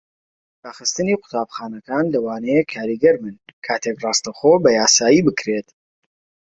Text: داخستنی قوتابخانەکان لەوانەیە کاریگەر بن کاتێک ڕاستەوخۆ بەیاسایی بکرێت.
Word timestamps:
داخستنی 0.63 1.13
قوتابخانەکان 1.21 2.05
لەوانەیە 2.13 2.63
کاریگەر 2.73 3.15
بن 3.21 3.35
کاتێک 3.67 3.97
ڕاستەوخۆ 4.03 4.53
بەیاسایی 4.65 5.25
بکرێت. 5.27 5.67